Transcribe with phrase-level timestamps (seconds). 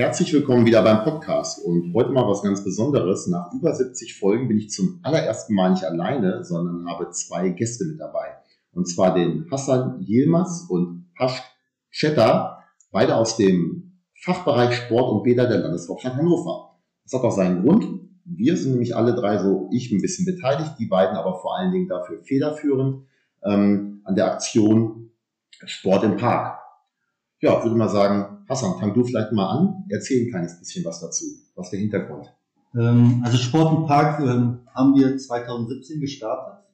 [0.00, 3.26] Herzlich willkommen wieder beim Podcast und heute mal was ganz Besonderes.
[3.26, 7.84] Nach über 70 Folgen bin ich zum allerersten Mal nicht alleine, sondern habe zwei Gäste
[7.84, 8.28] mit dabei.
[8.72, 11.42] Und zwar den Hassan Yilmaz und Hasch
[11.90, 12.60] Chetter,
[12.90, 16.78] beide aus dem Fachbereich Sport und Bäder der Landeshauptstadt Hannover.
[17.04, 17.86] Das hat auch seinen Grund.
[18.24, 21.72] Wir sind nämlich alle drei so, ich ein bisschen beteiligt, die beiden aber vor allen
[21.72, 23.04] Dingen dafür federführend
[23.44, 25.10] ähm, an der Aktion
[25.66, 26.58] Sport im Park.
[27.42, 31.00] Ja, würde mal sagen, Hassan, fang du vielleicht mal an, erzähl ein kleines bisschen was
[31.00, 31.24] dazu.
[31.54, 32.34] Was der Hintergrund?
[32.74, 36.64] Ähm, also Sport im Park ähm, haben wir 2017 gestartet.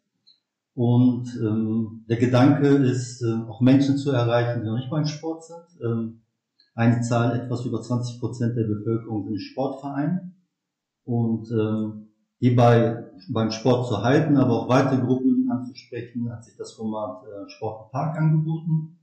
[0.74, 5.44] Und ähm, der Gedanke ist, äh, auch Menschen zu erreichen, die noch nicht beim Sport
[5.44, 6.22] sind.
[6.74, 10.32] Eine Zahl, etwas über 20 Prozent der Bevölkerung sind Sportvereine.
[11.04, 11.48] Und
[12.38, 17.48] hierbei beim Sport zu halten, aber auch weitere Gruppen anzusprechen, hat sich das Format äh,
[17.48, 18.96] Sport im Park angeboten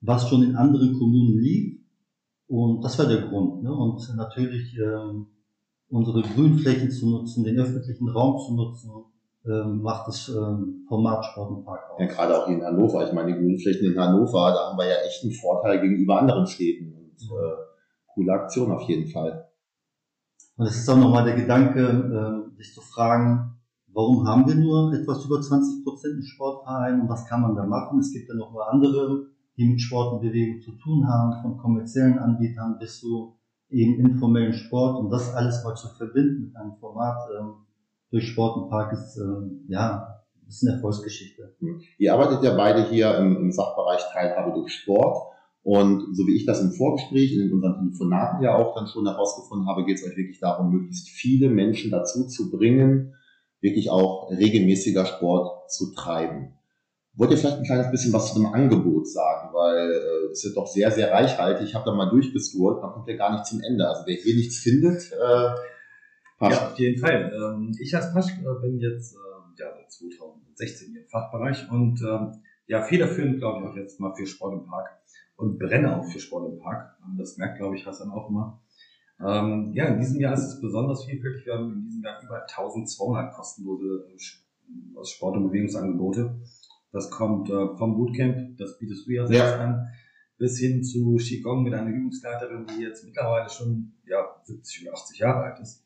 [0.00, 1.77] was schon in anderen Kommunen lief.
[2.48, 3.62] Und das war der Grund.
[3.62, 3.72] Ne?
[3.72, 5.26] Und natürlich ähm,
[5.90, 8.90] unsere Grünflächen zu nutzen, den öffentlichen Raum zu nutzen,
[9.46, 12.00] ähm, macht das ähm, Format Sport und Park aus.
[12.00, 13.06] Ja, gerade auch hier in Hannover.
[13.06, 16.46] Ich meine, die Grünflächen in Hannover, da haben wir ja echt einen Vorteil gegenüber anderen
[16.46, 16.94] Städten.
[16.94, 17.56] Und äh,
[18.14, 19.48] coole Aktion auf jeden Fall.
[20.56, 23.58] Und es ist auch nochmal der Gedanke, äh, sich zu fragen,
[23.92, 27.64] warum haben wir nur etwas über 20 Prozent im Sportverein und was kann man da
[27.64, 28.00] machen?
[28.00, 31.58] Es gibt ja noch mal andere die mit Sport und Bewegung zu tun haben, von
[31.58, 33.36] kommerziellen Anbietern bis zu
[33.70, 37.54] eben informellen Sport und das alles mal zu verbinden mit einem Format ähm,
[38.10, 40.14] durch Sport und Park ist ähm, ja
[40.48, 41.54] ist eine Erfolgsgeschichte.
[41.60, 41.82] Hm.
[41.98, 45.18] Ihr arbeitet ja beide hier im, im Sachbereich Teilhabe durch Sport
[45.62, 49.68] und so wie ich das im Vorgespräch in unseren Telefonaten ja auch dann schon herausgefunden
[49.68, 53.14] habe, geht es euch wirklich darum, möglichst viele Menschen dazu zu bringen,
[53.60, 56.54] wirklich auch regelmäßiger Sport zu treiben.
[57.18, 60.54] Wollt ihr vielleicht ein kleines bisschen was zu dem Angebot sagen, weil äh, es ist
[60.54, 61.66] ja doch sehr, sehr reichhaltig.
[61.66, 63.88] Ich habe da mal durchgescrollt, man kommt ja gar nicht zum Ende.
[63.88, 65.50] Also wer hier nichts findet, äh,
[66.38, 66.54] Pasch.
[66.54, 67.32] Ja, auf jeden Fall.
[67.34, 72.00] Ähm, ich als Pasch äh, bin jetzt äh, ja, seit 2016 hier im Fachbereich und
[72.02, 74.88] ähm, ja, federführend glaube ich auch jetzt mal für Sport im Park
[75.36, 76.96] und brenne auch für Sport im Park.
[77.18, 78.62] Das merkt, glaube ich, Hassan auch immer.
[79.20, 81.44] Ähm, ja, in diesem Jahr ist es besonders vielfältig.
[81.44, 86.40] Wir haben in diesem Jahr über 1200 kostenlose äh, Sport- und Bewegungsangebote.
[86.92, 89.64] Das kommt äh, vom Bootcamp, das bietest du ja selbst ja.
[89.64, 89.88] an,
[90.38, 95.18] bis hin zu Qigong mit einer Übungsleiterin, die jetzt mittlerweile schon ja, 70 oder 80
[95.18, 95.84] Jahre alt ist.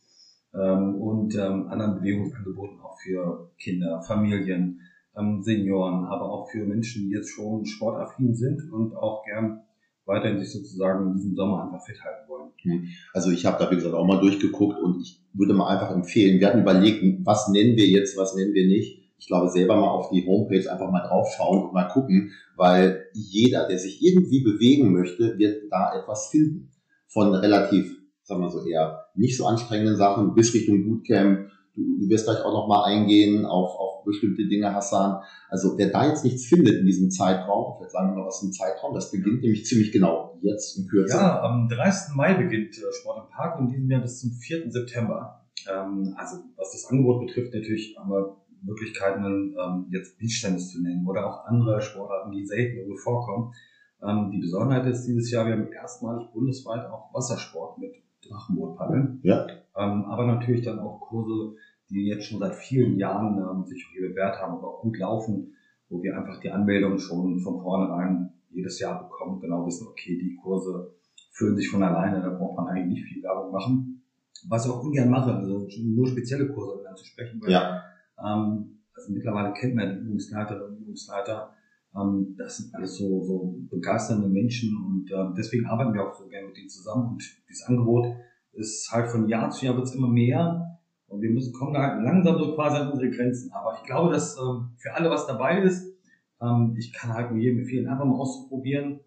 [0.54, 4.80] Ähm, und ähm, anderen Bewegungsangeboten auch für Kinder, Familien,
[5.16, 9.62] ähm, Senioren, aber auch für Menschen, die jetzt schon sportaffin sind und auch gern
[10.04, 12.50] weiterhin sich sozusagen in diesem Sommer einfach fit halten wollen.
[12.62, 12.88] Hm.
[13.14, 16.38] Also ich habe da wie gesagt auch mal durchgeguckt und ich würde mal einfach empfehlen,
[16.38, 19.88] wir hatten überlegt, was nennen wir jetzt, was nennen wir nicht ich glaube, selber mal
[19.88, 24.92] auf die Homepage einfach mal draufschauen und mal gucken, weil jeder, der sich irgendwie bewegen
[24.92, 26.72] möchte, wird da etwas finden.
[27.06, 31.50] Von relativ, sagen wir so eher nicht so anstrengenden Sachen bis Richtung Bootcamp.
[31.76, 35.22] Du, du wirst gleich auch noch mal eingehen auf, auf bestimmte Dinge, Hassan.
[35.48, 38.50] Also wer da jetzt nichts findet in diesem Zeitraum, vielleicht sagen wir noch was im
[38.50, 41.16] Zeitraum, das beginnt nämlich ziemlich genau jetzt in Kürze.
[41.16, 42.16] Ja, am 30.
[42.16, 44.68] Mai beginnt äh, Sport im Park und in diesem Jahr bis zum 4.
[44.72, 45.46] September.
[45.70, 51.06] Ähm, also was das Angebot betrifft, natürlich haben wir Möglichkeiten, ähm, jetzt Beachtennis zu nennen
[51.06, 53.54] oder auch andere Sportarten, die selten irgendwo vorkommen.
[54.02, 57.92] Ähm, die Besonderheit ist dieses Jahr, wir haben erstmalig bundesweit auch Wassersport mit
[58.28, 59.20] Drachenbootpaddeln.
[59.22, 59.46] Ja.
[59.76, 61.56] Ähm, aber natürlich dann auch Kurse,
[61.90, 65.54] die jetzt schon seit vielen Jahren ähm, sich hier bewährt haben und auch gut laufen,
[65.88, 70.36] wo wir einfach die Anmeldung schon von vornherein jedes Jahr bekommen, genau wissen, okay, die
[70.42, 70.94] Kurse
[71.32, 74.02] fühlen sich von alleine, da braucht man eigentlich nicht viel Werbung machen.
[74.48, 77.82] Was ich auch ungern mache, also nur spezielle Kurse anzusprechen, weil ja.
[78.24, 81.54] Ähm, also mittlerweile kennt man die Übungsleiter und Übungsleiter.
[81.96, 86.28] Ähm, das sind alles so, so begeisternde Menschen und äh, deswegen arbeiten wir auch so
[86.28, 87.12] gerne mit denen zusammen.
[87.12, 88.06] Und dieses Angebot
[88.52, 90.78] ist halt von Jahr zu Jahr wird es immer mehr.
[91.06, 93.52] Und wir müssen kommen da halt langsam so quasi an unsere Grenzen.
[93.52, 95.92] Aber ich glaube, dass ähm, für alle was dabei ist.
[96.40, 99.00] Ähm, ich kann halt nur jedem empfehlen, einfach mal auszuprobieren.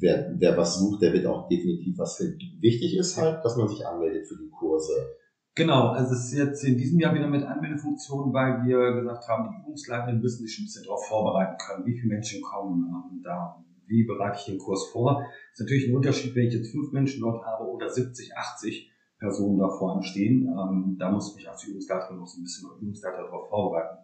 [0.00, 2.58] wer, wer was sucht, der wird auch definitiv was finden.
[2.60, 5.14] Wichtig ist halt, dass man sich anmeldet für die Kurse.
[5.54, 9.50] Genau, also es ist jetzt in diesem Jahr wieder mit Anmeldefunktion, weil wir gesagt haben,
[9.50, 13.62] die Übungsleitenden müssen sich ein bisschen darauf vorbereiten können, wie viele Menschen kommen ähm, da,
[13.86, 15.20] wie bereite ich den Kurs vor.
[15.20, 18.92] Das ist natürlich ein Unterschied, wenn ich jetzt fünf Menschen dort habe oder 70, 80
[19.18, 20.46] Personen da vor einem stehen.
[20.46, 23.98] Ähm, da muss ich mich als Übungsleiterin noch so ein bisschen Übungsleiter darauf vorbereiten.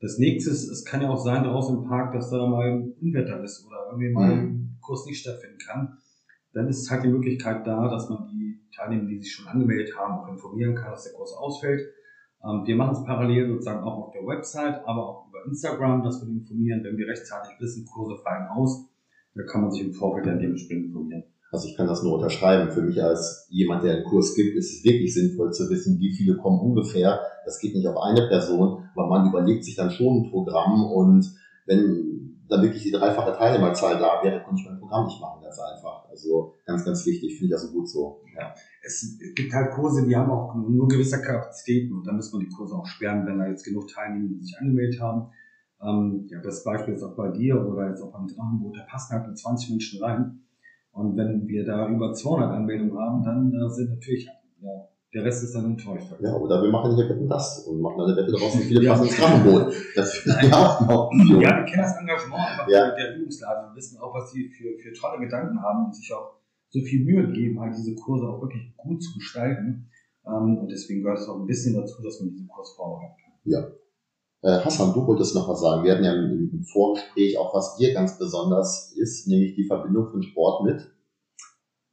[0.00, 2.92] Das nächste ist, es kann ja auch sein draußen im Park, dass da mal ein
[3.00, 5.96] Unwetter ist oder irgendwie mal ein Kurs nicht stattfinden kann.
[6.52, 8.41] Dann ist halt die Möglichkeit da, dass man die
[8.72, 11.80] Teilnehmer, die sich schon angemeldet haben, auch informieren kann, dass der Kurs ausfällt.
[12.44, 16.20] Ähm, wir machen es parallel sozusagen auch auf der Website, aber auch über Instagram, dass
[16.22, 18.88] wir informieren, wenn wir rechtzeitig wissen, Kurse fallen aus.
[19.34, 21.24] Da kann man sich im Vorfeld dann dementsprechend informieren.
[21.52, 22.70] Also ich kann das nur unterschreiben.
[22.70, 26.14] Für mich als jemand, der einen Kurs gibt, ist es wirklich sinnvoll zu wissen, wie
[26.14, 27.20] viele kommen ungefähr.
[27.44, 31.30] Das geht nicht auf eine Person, weil man überlegt sich dann schon ein Programm und
[31.66, 35.58] wenn da wirklich die dreifache Teilnehmerzahl da wäre, könnte ich mein Programm nicht machen, ganz
[35.58, 36.08] einfach.
[36.08, 38.22] Also ganz, ganz wichtig, finde ich also gut so.
[38.36, 38.54] Ja.
[38.82, 42.52] Es gibt halt Kurse, die haben auch nur gewisse Kapazitäten und dann müssen wir die
[42.52, 45.30] Kurse auch sperren, wenn da jetzt genug Teilnehmer sich angemeldet haben.
[45.82, 49.14] Ähm, ja, das Beispiel ist auch bei dir oder jetzt auch beim Drachenboot, da passen
[49.14, 50.40] halt nur 20 Menschen rein.
[50.92, 54.26] Und wenn wir da über 200 Anmeldungen haben, dann äh, sind natürlich,
[54.60, 56.10] ja, der Rest ist dann enttäuscht.
[56.10, 56.20] Halt.
[56.22, 59.06] Ja, oder wir machen hier Wetten das und machen eine Wette daraus, wie viele passen
[59.06, 59.74] ins Drachenboot.
[59.94, 60.26] Das
[60.86, 61.10] noch.
[61.12, 62.94] Ja, wir kennen das Engagement einfach ja.
[62.94, 66.41] der Übungsladen und wissen auch, was sie für, für tolle Gedanken haben und sich auch
[66.72, 69.90] so viel Mühe geben, halt diese Kurse auch wirklich gut zu gestalten.
[70.26, 73.32] Ähm, und deswegen gehört es auch ein bisschen dazu, dass man diesen Kurs vorbereiten kann.
[73.44, 73.68] Ja.
[74.42, 75.84] Äh, Hassan, du wolltest noch was sagen.
[75.84, 80.10] Wir hatten ja im, im Vorgespräch auch, was dir ganz besonders ist, nämlich die Verbindung
[80.10, 80.92] von Sport mit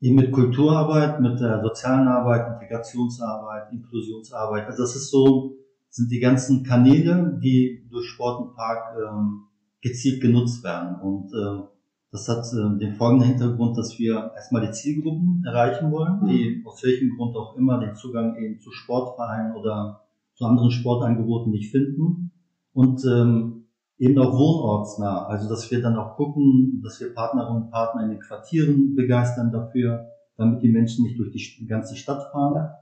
[0.01, 4.65] Eben mit Kulturarbeit, mit der sozialen Arbeit, Integrationsarbeit, Inklusionsarbeit.
[4.67, 5.57] Also das ist so,
[5.89, 9.47] sind die ganzen Kanäle, die durch Sport und Park ähm,
[9.81, 11.01] gezielt genutzt werden.
[11.01, 11.67] Und äh,
[12.11, 16.83] das hat äh, den folgenden Hintergrund, dass wir erstmal die Zielgruppen erreichen wollen, die aus
[16.83, 20.01] welchem Grund auch immer den Zugang eben zu Sportvereinen oder
[20.33, 22.31] zu anderen Sportangeboten nicht finden.
[22.73, 23.65] Und ähm,
[24.00, 25.27] eben auch wohnortsnah.
[25.27, 29.51] Also dass wir dann auch gucken, dass wir Partnerinnen und Partner in den Quartieren begeistern
[29.51, 30.07] dafür,
[30.38, 32.55] damit die Menschen nicht durch die ganze Stadt fahren.
[32.55, 32.75] Ja.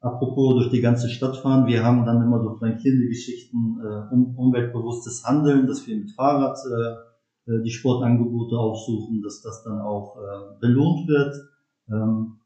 [0.00, 4.36] Apropos durch die ganze Stadt fahren, wir haben dann immer so flankierende Geschichten, äh, um,
[4.36, 7.15] umweltbewusstes Handeln, dass wir mit Fahrrad äh,
[7.46, 11.34] äh, die Sportangebote aufsuchen, dass das dann auch äh, belohnt wird.
[11.88, 12.36] Ähm,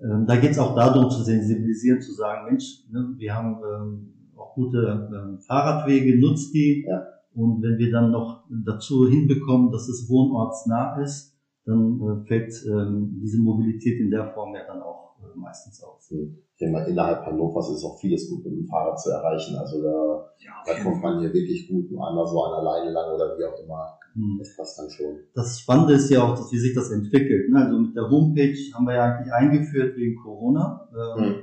[0.00, 4.14] ähm, da geht es auch darum zu sensibilisieren, zu sagen, Mensch, ne, wir haben ähm,
[4.36, 6.86] auch gute äh, Fahrradwege, nutzt die.
[6.88, 7.02] Ja
[7.34, 13.20] und wenn wir dann noch dazu hinbekommen, dass es wohnortsnah ist, dann äh, fällt ähm,
[13.22, 16.10] diese Mobilität in der Form ja dann auch äh, meistens aus.
[16.10, 16.36] Hm.
[16.60, 19.56] Ich denke mal, innerhalb Hannovers ist auch vieles gut mit dem Fahrrad zu erreichen.
[19.56, 23.34] Also da, ja, da kommt man hier wirklich gut einmal so an alleine lang oder
[23.38, 23.98] wie auch immer.
[24.12, 24.36] Hm.
[24.38, 25.20] Das passt dann schon.
[25.34, 27.48] Das Spannende ist ja auch, dass, wie sich das entwickelt.
[27.48, 27.64] Ne?
[27.64, 30.86] Also mit der Homepage haben wir ja eigentlich eingeführt wegen Corona.
[30.92, 31.34] Ähm, hm.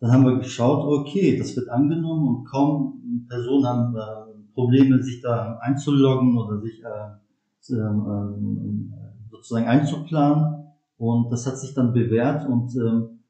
[0.00, 5.22] Dann haben wir geschaut, okay, das wird angenommen und kaum Personen haben äh, Probleme, sich
[5.22, 10.72] da einzuloggen oder sich äh, ähm, äh, sozusagen einzuplanen.
[10.98, 12.74] Und das hat sich dann bewährt und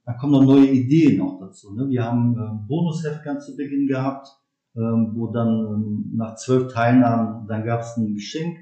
[0.06, 1.74] dann kommen noch neue Ideen auch dazu.
[1.74, 1.88] Ne?
[1.88, 4.28] Wir haben ähm, Bonusheft ganz zu Beginn gehabt,
[4.76, 8.56] ähm, wo dann ähm, nach zwölf Teilnahmen, dann gab es ein Geschenk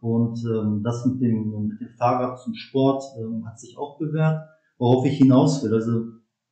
[0.00, 4.48] und ähm, das mit dem, mit dem Fahrrad zum Sport ähm, hat sich auch bewährt,
[4.78, 5.74] worauf ich hinaus will.
[5.74, 6.00] Also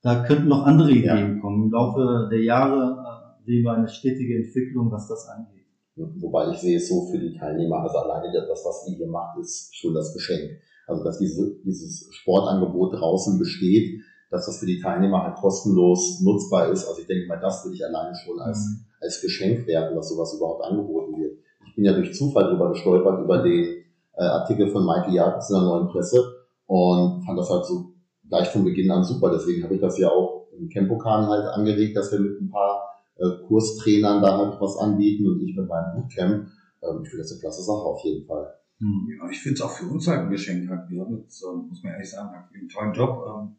[0.03, 1.41] da könnten noch andere Ideen ja.
[1.41, 1.65] kommen.
[1.65, 5.65] Im Laufe der Jahre äh, sehen wir eine stetige Entwicklung, was das angeht.
[5.97, 9.39] Wobei ich sehe es so für die Teilnehmer, also alleine das, was ihr hier macht,
[9.39, 10.51] ist schon das Geschenk.
[10.87, 16.71] Also dass diese, dieses Sportangebot draußen besteht, dass das für die Teilnehmer halt kostenlos nutzbar
[16.71, 16.87] ist.
[16.87, 18.85] Also ich denke mal, das würde ich alleine schon als, mhm.
[19.00, 21.38] als Geschenk werten, dass sowas überhaupt angeboten wird.
[21.66, 23.85] Ich bin ja durch Zufall drüber gestolpert, über den
[24.16, 26.23] äh, Artikel von Michael Jacobs in der neuen Presse
[26.66, 27.93] und fand das halt so
[28.28, 29.31] gleich von Beginn an super.
[29.31, 32.95] Deswegen habe ich das ja auch im Campokan halt angeregt, dass wir mit ein paar
[33.16, 36.49] äh, Kurstrainern da halt was anbieten und ich mit meinem Bootcamp.
[36.83, 38.54] Ähm, ich finde das eine klasse Sache auf jeden Fall.
[38.78, 39.09] Hm.
[39.19, 40.69] Ja, ich finde es auch für uns halt ein Geschenk.
[40.69, 40.90] Halt.
[40.90, 43.25] Wir haben jetzt, ähm, muss man ehrlich sagen, halt einen tollen Job.
[43.26, 43.57] Ähm,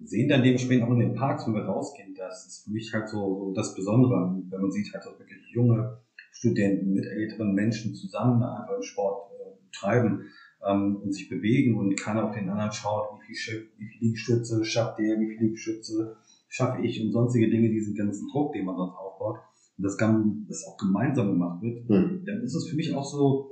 [0.00, 3.08] sehen dann dementsprechend auch in den Parks, wenn wir rausgehen, das ist für mich halt
[3.08, 5.98] so, so das Besondere, wenn man sieht halt, dass wirklich junge
[6.32, 10.26] Studenten mit älteren Menschen zusammen einfach Sport äh, treiben
[10.66, 14.08] ähm, und sich bewegen und keiner auf den anderen schaut, wie viel, Schiff, wie viel
[14.08, 16.16] Liegestütze schafft der, wie viel Liegestütze
[16.48, 19.38] schaffe ich und sonstige Dinge, diesen ganzen Druck, den man sonst aufbaut,
[19.76, 22.24] und das kann, das auch gemeinsam gemacht wird, mhm.
[22.24, 23.50] dann ist es für mich auch so,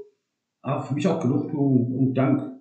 [0.63, 2.52] ah, für mich auch Genugtuung und Dank.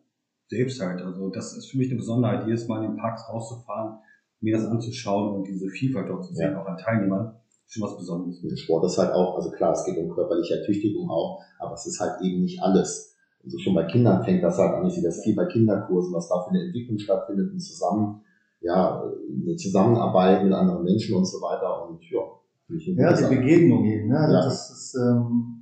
[0.51, 1.01] Selbst halt.
[1.01, 4.00] Also das ist für mich eine Besonderheit, jedes Mal in den Parks rauszufahren,
[4.41, 6.62] mir das anzuschauen und diese Vielfalt dort zu sehen, ja.
[6.62, 8.41] auch an Teilnehmern, ist schon was Besonderes.
[8.41, 11.86] Der Sport ist halt auch, also klar, es geht um körperliche Ertüchtigung auch, aber es
[11.86, 13.15] ist halt eben nicht alles.
[13.43, 16.27] Also schon bei Kindern fängt das halt an, ich sehe das viel bei Kinderkursen, was
[16.27, 18.22] da für eine Entwicklung stattfindet und zusammen,
[18.60, 22.20] ja, eine Zusammenarbeit mit anderen Menschen und so weiter und ja.
[22.96, 24.17] Ja, die Begegnung eben, ne?
[24.17, 24.43] Also ja.
[24.43, 25.61] das ist, ähm,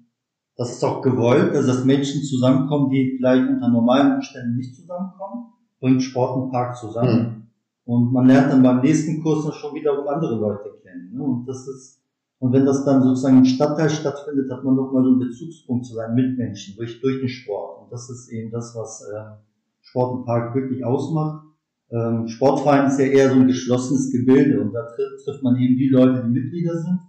[0.60, 5.54] das ist auch gewollt, also dass Menschen zusammenkommen, die vielleicht unter normalen Umständen nicht zusammenkommen,
[5.80, 7.48] bringt Sport und Park zusammen.
[7.86, 7.94] Mhm.
[7.94, 11.14] Und man lernt dann beim nächsten Kurs noch schon wiederum andere Leute kennen.
[11.14, 11.24] Ne?
[11.24, 12.04] Und das ist,
[12.40, 15.94] und wenn das dann sozusagen im Stadtteil stattfindet, hat man nochmal so einen Bezugspunkt zu
[15.94, 17.84] seinen Mitmenschen durch, durch den Sport.
[17.84, 19.38] Und das ist eben das, was äh,
[19.80, 21.46] Sport und Park wirklich ausmacht.
[21.90, 25.78] Ähm, Sportverein ist ja eher so ein geschlossenes Gebilde und da trifft, trifft man eben
[25.78, 27.00] die Leute, die Mitglieder sind.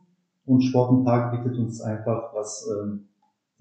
[0.47, 3.10] Und Sport und Park bietet uns einfach was ähm,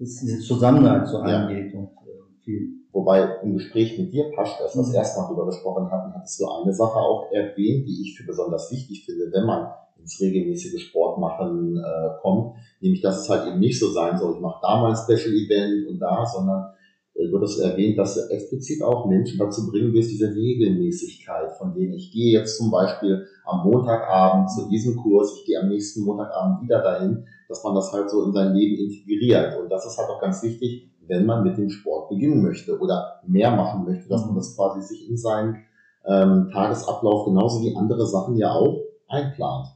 [0.00, 1.44] das Zusammenhalt so ja.
[1.44, 2.80] angeht und äh, viel.
[2.92, 6.40] Wobei im Gespräch mit dir, Pasch, als wir das erste Mal darüber gesprochen hatten, hattest
[6.40, 9.68] du eine Sache auch erwähnt, die ich für besonders wichtig finde, wenn man
[10.00, 14.40] ins regelmäßige Sportmachen äh, kommt, nämlich dass es halt eben nicht so sein soll, ich
[14.40, 16.72] mache da mal ein Special Event und da, sondern
[17.14, 21.74] äh, du hattest erwähnt, dass du explizit auch Menschen dazu bringen willst, diese Regelmäßigkeit, von
[21.74, 26.02] denen ich gehe jetzt zum Beispiel am Montagabend zu diesem Kurs, ich gehe am nächsten
[26.04, 29.60] Montagabend wieder dahin, dass man das halt so in sein Leben integriert.
[29.60, 33.20] Und das ist halt auch ganz wichtig, wenn man mit dem Sport beginnen möchte oder
[33.26, 35.64] mehr machen möchte, dass man das quasi sich in seinen
[36.06, 39.66] ähm, Tagesablauf genauso wie andere Sachen ja auch einplant.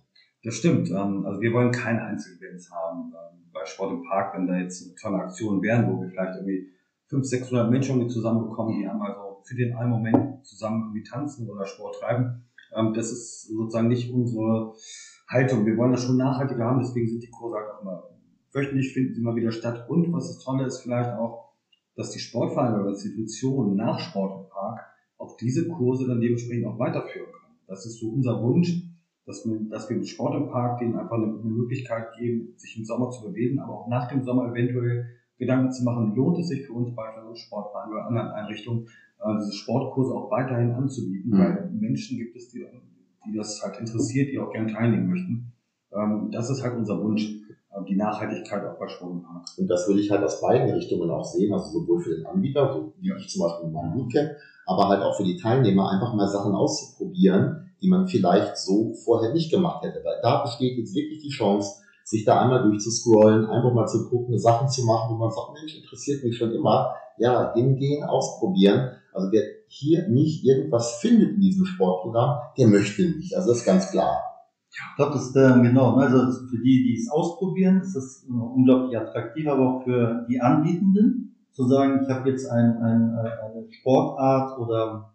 [0.44, 0.88] Das stimmt.
[0.90, 4.96] Ähm, also wir wollen keine Einzelevents haben ähm, bei Sport im Park, wenn da jetzt
[4.96, 6.68] tolle Aktionen wären, wo wir vielleicht irgendwie
[7.08, 11.50] 500, 600 Menschen irgendwie zusammenbekommen, die einmal so für den einen Moment zusammen irgendwie tanzen
[11.50, 12.44] oder Sport treiben.
[12.72, 14.74] Ähm, das ist sozusagen nicht unsere
[15.28, 15.66] Haltung.
[15.66, 18.14] Wir wollen das schon nachhaltiger haben, deswegen sind die Kurse halt auch immer
[18.54, 19.88] wöchentlich finden sie mal wieder statt.
[19.88, 21.52] Und was das Tolle ist vielleicht auch,
[21.96, 24.80] dass die Sportvereine oder Institutionen nach Sport im Park
[25.18, 27.58] auch diese Kurse dann dementsprechend auch weiterführen können.
[27.66, 28.82] Das ist so unser Wunsch,
[29.26, 32.78] dass wir, dass wir mit Sport im Park denen einfach eine, eine Möglichkeit geben, sich
[32.78, 35.06] im Sommer zu bewegen, aber auch nach dem Sommer eventuell
[35.38, 37.04] Gedanken zu machen, lohnt es sich für uns bei
[37.34, 38.86] Sportvereinen oder anderen Einrichtungen,
[39.18, 41.38] äh, diese Sportkurse auch weiterhin anzubieten, mhm.
[41.38, 42.64] weil Menschen gibt es, die
[43.26, 45.52] die das halt interessiert, die auch gerne teilnehmen möchten.
[45.92, 49.46] Ähm, das ist halt unser Wunsch, äh, die Nachhaltigkeit auch bei Schwimmenpark.
[49.58, 52.72] Und das würde ich halt aus beiden Richtungen auch sehen, also sowohl für den Anbieter,
[52.72, 54.30] so wie ich zum Beispiel in meinem Bootcamp,
[54.66, 59.32] aber halt auch für die Teilnehmer, einfach mal Sachen auszuprobieren, die man vielleicht so vorher
[59.32, 60.02] nicht gemacht hätte.
[60.04, 64.38] Weil da besteht jetzt wirklich die Chance, sich da einmal durchzuscrollen, einfach mal zu gucken,
[64.38, 66.94] Sachen zu machen, wo man sagt, Mensch, interessiert mich schon immer.
[67.16, 68.90] Ja, hingehen, ausprobieren.
[69.14, 73.34] Also wer hier nicht irgendwas findet in diesem Sportprogramm, der möchte nicht.
[73.36, 74.20] Also das ist ganz klar.
[74.70, 75.96] Ich glaube, das ist äh, genau.
[75.96, 80.26] Ne, also für die, die es ausprobieren, ist das äh, unglaublich attraktiv, aber auch für
[80.28, 85.14] die Anbietenden zu sagen, ich habe jetzt ein, ein, eine Sportart oder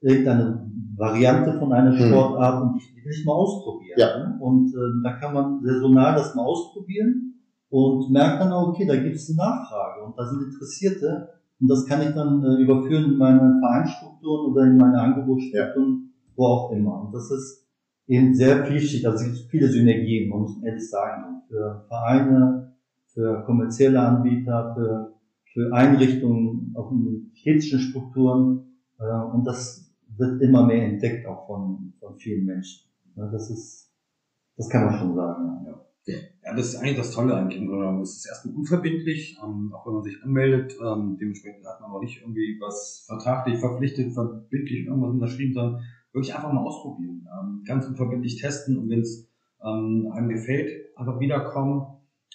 [0.00, 2.08] irgendeine Variante von einer hm.
[2.08, 3.98] Sportart und ich will ich mal ausprobieren.
[3.98, 4.18] Ja.
[4.18, 4.38] Ne?
[4.40, 7.34] Und äh, da kann man saisonal das mal ausprobieren
[7.68, 11.68] und merkt dann auch, okay, da gibt es eine Nachfrage und da sind Interessierte und
[11.68, 16.32] das kann ich dann äh, überführen in meine Vereinsstrukturen oder in meine Angebotsstrukturen, ja.
[16.36, 17.02] wo auch immer.
[17.02, 17.68] Und das ist
[18.06, 19.06] eben sehr vielschichtig.
[19.06, 22.74] Also es gibt viele Synergien, man muss ehrlich sagen, für Vereine,
[23.08, 25.14] für kommerzielle Anbieter, für,
[25.52, 28.78] für Einrichtungen, auch in städtischen Strukturen.
[28.98, 32.88] Äh, und das wird immer mehr entdeckt, auch von, von vielen Menschen.
[33.16, 33.92] Ja, das ist,
[34.56, 35.66] das kann man schon sagen.
[35.66, 35.89] Ja.
[36.06, 38.02] Ja, das ist eigentlich das Tolle eigentlich im Grunde.
[38.02, 40.74] Es ist erstmal unverbindlich, ähm, auch wenn man sich anmeldet.
[40.82, 46.34] Ähm, dementsprechend hat man auch nicht irgendwie was vertraglich verpflichtet, verbindlich irgendwas unterschrieben, sondern wirklich
[46.34, 47.28] einfach mal ausprobieren.
[47.40, 49.28] Ähm, ganz unverbindlich testen und wenn es
[49.64, 51.86] ähm, einem gefällt, einfach wiederkommen,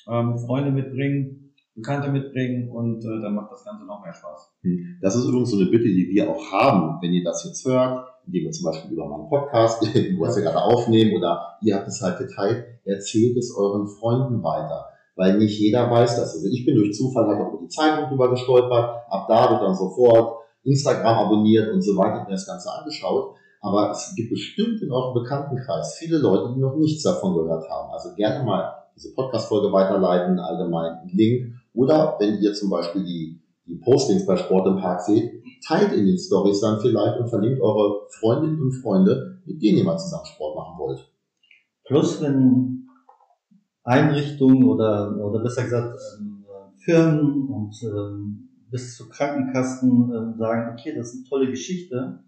[0.07, 4.55] ähm, Freunde mitbringen, Bekannte mitbringen und äh, dann macht das Ganze noch mehr Spaß.
[4.61, 4.97] Hm.
[5.01, 8.07] Das ist übrigens so eine Bitte, die wir auch haben, wenn ihr das jetzt hört,
[8.25, 11.87] indem wir zum Beispiel über meinen Podcast, den wir ja gerade aufnehmen oder ihr habt
[11.87, 14.85] es halt geteilt, erzählt es euren Freunden weiter.
[15.15, 16.35] Weil nicht jeder weiß das.
[16.35, 19.61] Also ich bin durch Zufall halt auch über die Zeitung drüber gestolpert, ab da wird
[19.61, 23.35] dann sofort Instagram abonniert und so weiter, mir das Ganze angeschaut.
[23.61, 27.91] Aber es gibt bestimmt in eurem Bekanntenkreis viele Leute, die noch nichts davon gehört haben.
[27.91, 31.53] Also gerne mal diese Podcast-Folge weiterleiten, allgemein einen Link.
[31.73, 36.05] Oder wenn ihr zum Beispiel die, die Postings bei Sport im Park seht, teilt in
[36.05, 40.25] den Stories dann vielleicht und verlinkt eure Freundinnen und Freunde, mit denen ihr mal zusammen
[40.25, 41.11] Sport machen wollt.
[41.85, 42.87] Plus, wenn
[43.83, 46.45] Einrichtungen oder, oder besser gesagt ähm,
[46.77, 52.19] Firmen und ähm, bis zu Krankenkassen ähm, sagen, okay, das ist eine tolle Geschichte,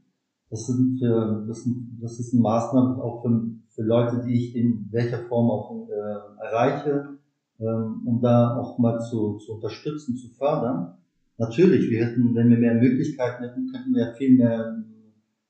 [0.49, 4.55] das, sind für, das, sind, das ist eine Maßnahme auch für, für Leute, die ich
[4.55, 7.17] in welcher Form auch äh, erreiche,
[7.59, 10.97] ähm, um da auch mal zu, zu unterstützen, zu fördern,
[11.37, 14.83] natürlich, wir hätten, wenn wir mehr Möglichkeiten hätten, könnten wir viel mehr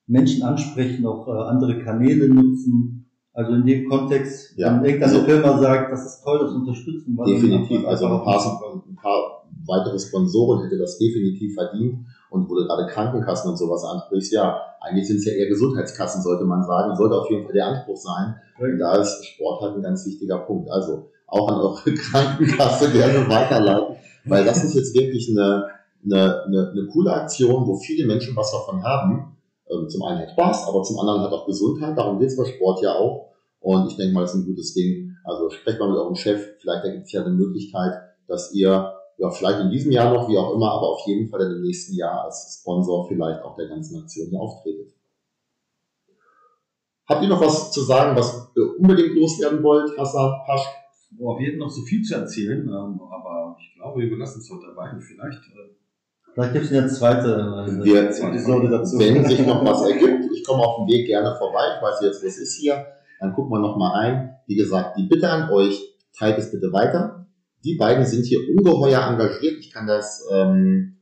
[0.07, 2.93] Menschen ansprechen, auch äh, andere Kanäle nutzen.
[3.33, 7.15] Also in dem Kontext, Ja, wenn irgendeine also- Firma sagt, das ist toll, das unterstützen
[7.15, 7.25] wir.
[7.25, 7.85] Definitiv.
[7.85, 12.05] Also ein paar, ein paar weitere Sponsoren hätte das definitiv verdient.
[12.31, 16.21] Und wo du gerade Krankenkassen und sowas ansprichst, ja, eigentlich sind es ja eher Gesundheitskassen,
[16.23, 16.95] sollte man sagen.
[16.95, 18.35] Sollte auf jeden Fall der Anspruch sein.
[18.59, 20.69] Und da ist Sport halt ein ganz wichtiger Punkt.
[20.71, 25.65] Also auch an eure Krankenkasse gerne weiterleiten, weil das ist jetzt wirklich eine,
[26.11, 29.37] eine, eine, eine coole Aktion, wo viele Menschen was davon haben.
[29.69, 31.97] Ähm, Zum einen hat Spaß, aber zum anderen hat auch Gesundheit.
[31.97, 33.33] Darum geht es bei Sport ja auch.
[33.59, 35.15] Und ich denke mal, das ist ein gutes Ding.
[35.23, 36.57] Also sprecht mal mit eurem Chef.
[36.59, 37.93] Vielleicht ergibt es ja eine Möglichkeit,
[38.27, 41.39] dass ihr, ja, vielleicht in diesem Jahr noch, wie auch immer, aber auf jeden Fall
[41.39, 44.93] dann im nächsten Jahr als Sponsor vielleicht auch der ganzen Aktion hier auftretet.
[47.07, 50.67] Habt ihr noch was zu sagen, was ihr unbedingt loswerden wollt, Hassan, Pasch?
[51.11, 54.49] Boah, wir hätten noch so viel zu erzählen, ähm, aber ich glaube, wir belassen es
[54.51, 54.97] heute dabei.
[54.99, 55.75] Vielleicht äh,
[56.37, 58.99] Vielleicht gibt es eine zweite äh, Wir, Episode dazu.
[58.99, 61.63] wenn sich noch was ergibt, ich komme auf dem Weg gerne vorbei.
[61.75, 62.85] Ich weiß jetzt, wo es ist hier.
[63.19, 64.35] Dann gucken wir noch mal ein.
[64.45, 67.25] Wie gesagt, die Bitte an euch, teilt es bitte weiter.
[67.65, 69.55] Die beiden sind hier ungeheuer engagiert.
[69.59, 70.97] Ich kann das ähm,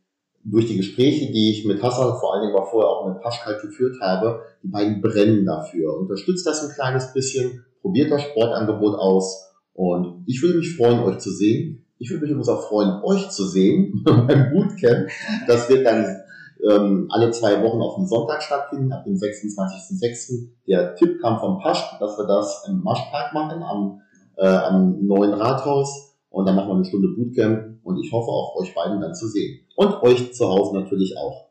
[0.45, 3.61] durch die Gespräche, die ich mit Hassan, vor allen Dingen aber vorher auch mit Paschkalt
[3.61, 5.97] geführt habe, die beiden brennen dafür.
[5.97, 11.17] Unterstützt das ein kleines bisschen, probiert das Sportangebot aus und ich würde mich freuen, euch
[11.17, 11.84] zu sehen.
[11.97, 15.09] Ich würde mich übrigens auch freuen, euch zu sehen beim Bootcamp.
[15.47, 16.21] Das wird dann
[16.69, 20.49] ähm, alle zwei Wochen auf dem Sonntag stattfinden, ab dem 26.06.
[20.67, 24.01] Der Tipp kam vom Pasch, dass wir das im Maschpark machen, am,
[24.37, 26.13] äh, am neuen Rathaus.
[26.29, 29.27] Und dann machen wir eine Stunde Bootcamp und ich hoffe auch euch beiden dann zu
[29.27, 29.61] sehen.
[29.75, 31.45] Und euch zu Hause natürlich auch.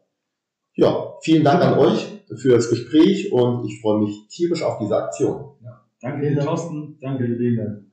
[0.75, 4.97] Ja, vielen Dank an euch für das Gespräch und ich freue mich tierisch auf diese
[4.97, 5.53] Aktion.
[6.01, 6.49] danke Vielen dir, Dank.
[6.49, 6.99] Thorsten.
[7.01, 7.25] Danke.
[7.25, 7.85] Danke, Dinge.